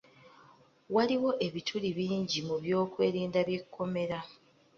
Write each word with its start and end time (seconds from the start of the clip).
Waaliwo 0.95 1.31
ebituli 1.47 1.89
bingi 1.97 2.39
mu 2.47 2.55
by'okwerinda 2.63 3.39
by'ekomera. 3.47 4.19